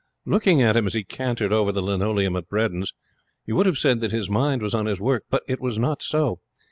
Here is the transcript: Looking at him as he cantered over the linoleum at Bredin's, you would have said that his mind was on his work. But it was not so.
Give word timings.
Looking 0.25 0.63
at 0.63 0.75
him 0.75 0.87
as 0.87 0.95
he 0.95 1.03
cantered 1.03 1.53
over 1.53 1.71
the 1.71 1.83
linoleum 1.83 2.35
at 2.35 2.49
Bredin's, 2.49 2.91
you 3.45 3.55
would 3.55 3.67
have 3.67 3.77
said 3.77 3.99
that 3.99 4.11
his 4.11 4.31
mind 4.31 4.63
was 4.63 4.73
on 4.73 4.87
his 4.87 4.99
work. 4.99 5.25
But 5.29 5.43
it 5.47 5.61
was 5.61 5.77
not 5.77 6.01
so. 6.01 6.39